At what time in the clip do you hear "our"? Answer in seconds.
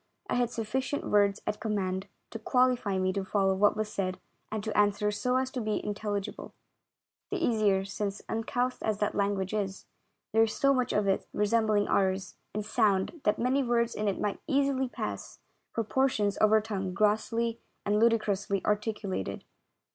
16.51-16.61